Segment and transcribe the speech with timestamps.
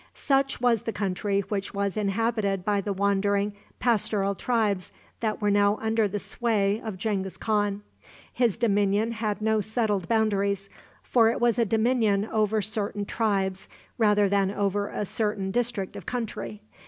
[0.15, 5.77] Such was the country which was inhabited by the wandering pastoral tribes that were now
[5.79, 7.83] under the sway of Genghis Khan.
[8.33, 10.69] His dominion had no settled boundaries,
[11.03, 13.69] for it was a dominion over certain tribes
[13.99, 16.63] rather than over a certain district of country.